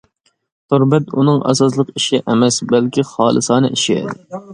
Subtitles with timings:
[0.73, 3.99] تور بەت ئۇنىڭ ئاساسلىق ئىشى ئەمەس بەلكى خالىسانە ئىشى.